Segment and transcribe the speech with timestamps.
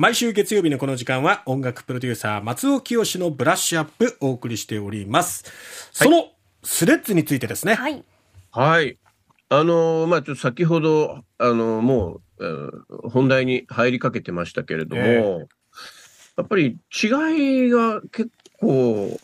[0.00, 5.44] 毎週月曜日のこの時間は音楽プロデューサー松尾清のブラッシュアップお送りしております。
[5.92, 6.30] その
[6.62, 7.74] スレッズについてですね。
[7.74, 8.02] はい。
[8.50, 8.96] はい。
[9.50, 15.46] あのーまあ、ちょっと先ほど、あのーもう、えー本題に入りかけてましたけれども、え
[16.38, 19.20] やっぱり違いが結構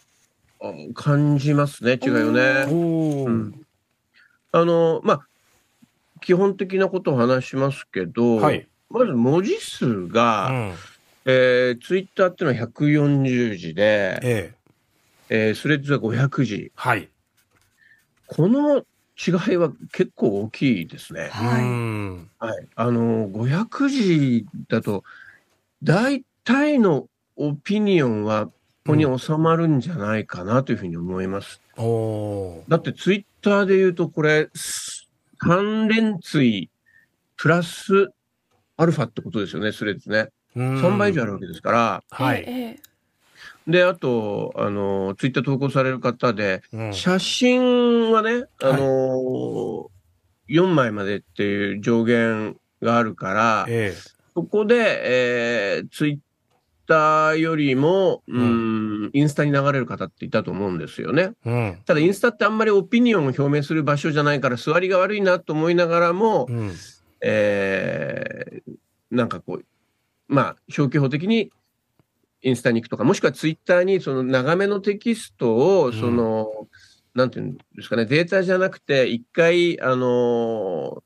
[0.60, 2.66] あ感じますね、違いをね。
[2.68, 3.66] うん
[4.52, 5.26] あのーまあ、
[6.20, 8.68] 基本的なことを話しますけど、はい。
[8.90, 10.74] まず文字数うが、ん。
[11.24, 14.54] えツイッターっていうのは140字で、ええ。
[15.28, 16.72] えースレッズは500字。
[16.76, 17.08] はい。
[18.26, 21.30] この違いは結構大きいですね。
[21.32, 22.68] はい。
[22.76, 25.04] あの、500字だと、
[25.82, 31.60] 大体のオピニオンは、ここに収まるんじゃないかなというふうに思います。
[31.76, 34.48] おーだってツイッターで言うと、これ、
[35.38, 36.70] 関連ツイ
[37.36, 38.12] プラス
[38.76, 40.28] アルファってことですよね、スレッズね。
[40.54, 42.02] うん3倍以上あるわけですから。
[42.10, 42.44] はい。
[42.46, 42.76] え
[43.66, 49.90] で、あと、あの、ツイッター投稿される方で、うん写真はね、あの
[50.48, 53.94] 4枚までっていう上限があるから、え
[54.34, 56.18] そこで、えー、ツイッ
[56.86, 61.32] ターよりも、う、うんインスタに流れる方っていたと思うんですよね。
[61.44, 61.50] え。
[61.50, 61.78] うん。
[61.84, 66.72] ただ、インスタってあんまりオピニオンを表明する場所じゃないから、座りが悪いなと思いながらも、うん。
[67.22, 68.72] えー、
[69.16, 69.64] なんかこう、
[70.28, 71.50] まあ、消去法的に
[72.42, 76.68] インスタに行くとか、もしくはツイッターにその長めのテキストを、うんその、
[77.14, 81.02] なんていうんですかね、データじゃなくて、一回、あの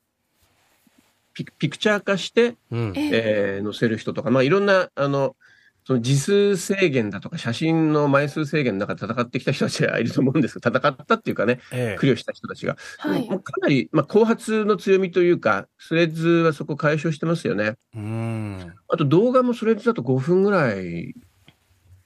[1.33, 2.93] ピクピクチャー化して、うん。
[2.95, 5.35] ええー載せる人とか、まあ、いろんな、あの、
[5.83, 12.77] その字数制限だとか、写真の枚数制限の中で戦ってきた人たちがいると思うんですけど、戦ったっていうかね、え苦慮した人たちが。
[12.99, 17.75] はいもうかなり、まあ、後発の強みというか、スレッズはそこ解消してますよね。
[17.95, 17.97] え。
[17.97, 18.73] うん。
[18.87, 21.15] あと動画もスレッズだと5分ぐらい、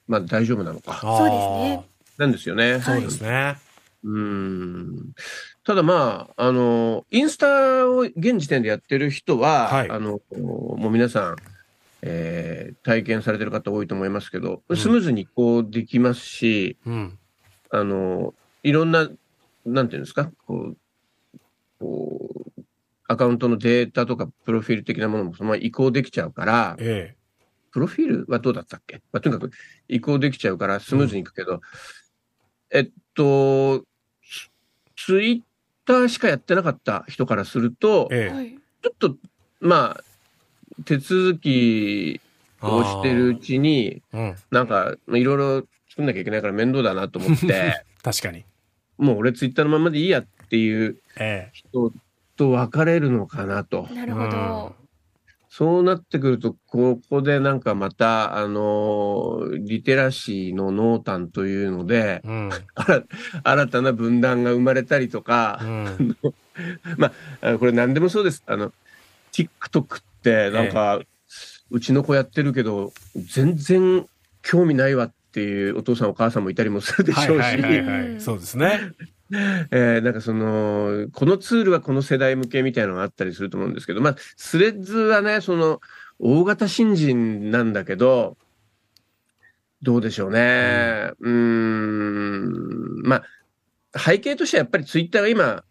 [0.08, 1.00] まあ大丈夫なのか。
[1.02, 2.80] そうですねなんですよね。
[2.82, 3.58] そうですね。
[4.04, 5.14] うーん。
[5.66, 11.36] ただまあ、あの、インスタを現時点でやってる人は、はいあの、もう皆さん、
[12.08, 17.20] えー体験されてる方多いと思いますけど、うんスムーズに移行できますし、うん。
[17.71, 19.10] あの、いろんな、
[19.66, 20.77] なんていうんですか、こう、
[21.80, 22.61] こう、
[23.08, 27.16] アカウントのデータとかプロフィール的なものもそのまま移行できちゃうから、え
[27.71, 29.52] プロフィールはどうだったっけ、まあ、とにかく
[29.89, 31.60] 移行できちゃうからスムーズにいくけど、
[32.72, 33.83] えっと、
[34.95, 35.42] ツイッ
[35.86, 38.32] ターしかやってなかった人からすると、え。
[38.33, 38.58] え。
[38.82, 39.17] ちょっと、
[39.60, 40.04] まあ、
[40.83, 42.19] 手続き
[42.61, 44.36] をしてるうちに、うん。
[44.52, 48.45] なんか、まあいろいろ作んなきゃいけないから面倒だなと思って、 確かに。
[48.97, 51.91] もう俺ツイッターのままでいいやっていうえ人
[52.37, 53.87] と別れるのかなと。
[53.93, 54.75] なるほど。
[55.49, 62.49] そうなってくると、ここでなんかまた、あのーリテラシーの濃淡というのでえ。、うん。
[62.75, 63.03] 新
[63.43, 66.17] 新たな分断が生まれたりとうか、ん。
[67.42, 68.43] あの これ何でもそうです。
[68.47, 68.73] あの、
[69.31, 70.02] TikTok
[70.52, 71.02] なんか、
[71.71, 74.08] うちの子やってるけど、全然
[74.41, 78.21] 興味ないわっていうお父さんお母さんもいたりもするでしょうし、はいはいはいはい。
[78.21, 78.80] そうですね。
[79.71, 85.81] えーなんかその、このツールはこの世代向けみたいなのがあったりすると思うんですけど、まあ、スレッズはね、その、
[86.19, 88.37] 大型新人なんだけど、
[89.81, 91.11] どうでしょうね。
[91.19, 93.23] うーん、ま
[93.93, 95.63] あ、背景としてはやっぱりツイッターが今、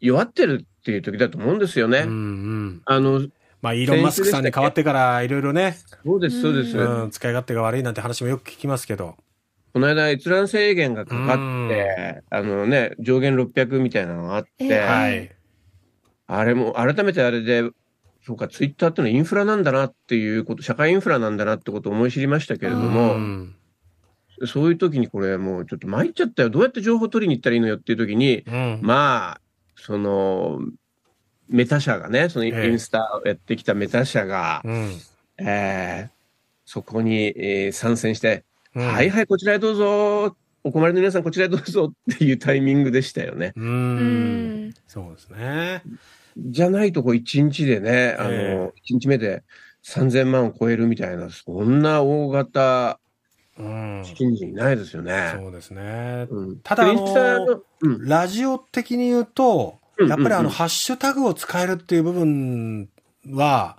[0.00, 2.00] 弱ってるっていう時だと思うんですよね。
[2.00, 2.82] うんうん。
[2.84, 3.26] あの、
[3.62, 6.78] まあ、イーロン・マスクさんに変わってから、いろいろね、そうです、そうです。
[6.78, 9.16] うん、使い勝手が悪いなんて話もよく聞きますけど。
[9.72, 15.30] この間閲覧制限がかかって、あのね、上限600みたいなのがあって、ええはい。
[16.26, 17.62] あれも、改めてあれで、
[18.26, 23.54] そうか、ツイッターってのはインフラなんだなっていうこと、社会インフラなんだなってことを思い知りましたけれどうも、ん。
[24.46, 26.50] そういう時にこれもうちょっと参っちゃったよ。
[26.50, 28.80] どうやって情報取りに行ったらいいのよっていう時に、うん。
[28.82, 29.40] まあ、
[29.76, 30.60] その、
[31.50, 35.00] メタ社がね、そのイええンスタをやってきたメタ社が、うん。
[35.38, 36.20] えー
[36.64, 38.44] そこに、えー参戦して、
[38.76, 43.52] うんはいはい、こちらへどうぞ、お困りの皆さんこちらへどうぞっていうタイミングでしたよね。
[43.56, 43.60] う。
[43.60, 44.74] うんん。
[44.86, 45.82] そうですね。
[46.36, 49.42] じゃないとこう1日でね、あの、え1日目で
[49.84, 53.00] 3000万を超えるみたいな、そんな大型
[53.58, 54.02] うん。
[54.04, 55.32] 新人いないですよね。
[55.34, 56.26] そうですね。
[56.30, 62.88] うんただでインスタのうんラジオ的に言うと、うんやっぱりあの、ハッシュタグを使えるっていう部分
[63.30, 63.76] は、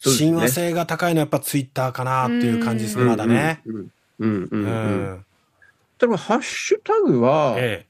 [0.00, 3.62] 親和性が高いのはやっぱツイッターかなっていう感じですね、まだね。
[3.66, 5.14] うんうんうんうんううん。
[5.14, 5.26] ん。
[5.98, 7.86] だからハッシュタグは、え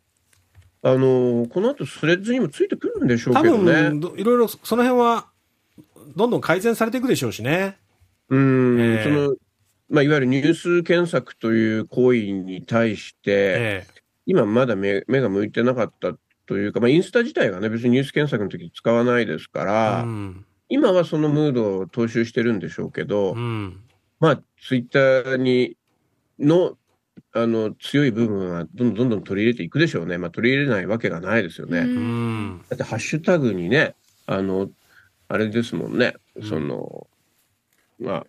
[0.83, 3.73] あの、この後スレッズにもついてくるんでしょうけどね。
[3.91, 5.27] 分、どいろいろその辺は、
[6.15, 7.79] どんどん改善されていくでしょうしね。
[8.29, 9.37] うん、ええその、
[9.89, 13.87] まあ、いわゆるニュース検索という行為に対して、え
[14.27, 16.15] 今まだ目目が向いてなかった
[16.47, 20.47] というか、まあ、インスタ自体がね、別にニュース検索の時使わないですかえら、うん。
[20.69, 23.81] 今はそのムードを踏襲してるんでしょうけど、うん。
[24.21, 25.77] まあ、ツイッターに、
[26.39, 26.77] の、
[27.33, 30.19] あの、強い部分はどんどんどんどん取り入れていくでしょうね。
[30.19, 31.79] まあ、取り入れないわけがないですよね。
[31.81, 32.65] ううんん。
[32.69, 33.95] だって、ハッシュタグにね、
[34.27, 34.71] あの、
[35.29, 37.07] あれですもんね、うんその、
[37.99, 38.27] まあ、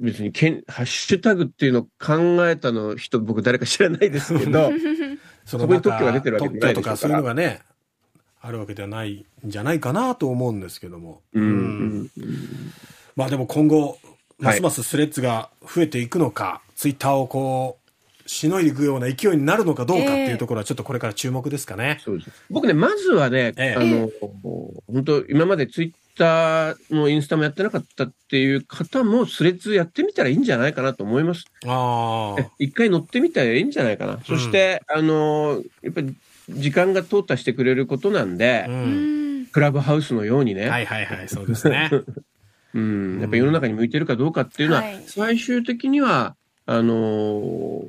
[0.00, 4.70] 別にけん、ハッシュタグっていうのを考えたの人、僕誰か知らないですけど、
[5.48, 7.62] そそこに特許が出てるわけじゃないでしょうから特許とかそういうのがね、
[8.40, 11.22] あるわけではないんじゃないかなと思うんですけども。
[11.32, 12.10] うん、
[13.16, 13.98] まあでも今後、
[14.38, 17.78] まはいすますスレッズが増えていくのか、ツイッターをこ
[18.24, 21.98] う、しのいでいくような勢いになるのかどうかっていうところはちょっとこれから注目ですかね。
[22.04, 22.30] そうです。
[22.50, 24.10] 僕ね、まずはね、ええあの、
[24.86, 31.44] 本当今までツイッターもインスタもやってなかったっていう方も、スレッズやってみたらいいんじゃないかなと思います。
[32.58, 34.20] 一回乗ってみたらいいんじゃないかな。
[34.26, 36.14] そして、あの、やっぱり
[36.50, 38.72] 時間が淘汰してくれることなんで、う。
[38.72, 39.46] うんん。
[39.46, 41.90] クラブハウスのようにね、はいはいはい、そうですね。
[42.74, 46.36] うん、やっぱり世の中に向いてるかどうかっていうのは、はい最終的には、
[46.66, 47.82] あの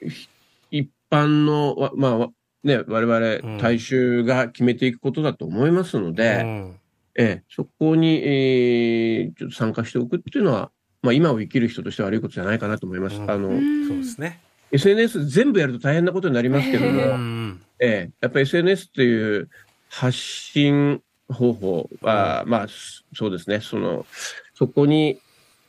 [0.00, 0.28] ひ
[0.70, 2.28] 一般の、わまあ、わ
[2.62, 6.76] ね、我うん々大衆が決めていくことだと思いますので、うん
[7.18, 10.70] ええ、そこに、えーちょっと参加しておくっていうのは、
[11.02, 13.16] まあ、今を生きる人としては悪いことじゃないかなと思います。
[13.16, 13.48] うんあの、
[13.86, 14.40] そうですね。
[14.70, 17.60] SNS 全部やると大変なことになりますけども、うえん。
[17.80, 19.48] ええ、やっぱり SNS っていう
[19.88, 24.06] 発信方法は、まあ、すそうですね、その、
[24.54, 25.18] そこに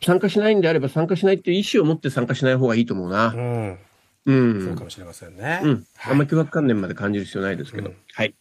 [0.06, 3.34] 参加しないんであれば参加しないっていう意思を持って参加しない方がいいと思うな。
[3.34, 3.78] うん。
[4.26, 4.66] うん。
[4.66, 5.62] そうかもしれませんね。
[5.64, 5.70] うん。
[5.72, 7.90] はいあんまり脅迫観念まで感じる必要ないですけど。
[7.90, 8.36] うんはい。